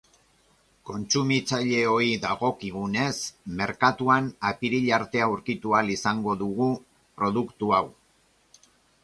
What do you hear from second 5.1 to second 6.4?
aurkitu ahal izango